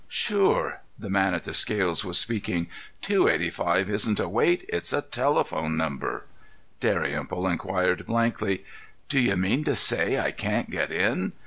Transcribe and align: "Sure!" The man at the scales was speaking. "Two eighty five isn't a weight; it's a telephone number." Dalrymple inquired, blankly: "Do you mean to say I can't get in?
"Sure!" 0.07 0.81
The 0.97 1.11
man 1.11 1.35
at 1.35 1.43
the 1.43 1.53
scales 1.53 2.03
was 2.03 2.17
speaking. 2.17 2.65
"Two 3.03 3.27
eighty 3.27 3.51
five 3.51 3.87
isn't 3.87 4.19
a 4.19 4.27
weight; 4.27 4.65
it's 4.67 4.93
a 4.93 5.03
telephone 5.03 5.77
number." 5.77 6.25
Dalrymple 6.79 7.47
inquired, 7.47 8.07
blankly: 8.07 8.65
"Do 9.09 9.19
you 9.19 9.37
mean 9.37 9.63
to 9.65 9.75
say 9.75 10.19
I 10.19 10.31
can't 10.31 10.71
get 10.71 10.91
in? 10.91 11.33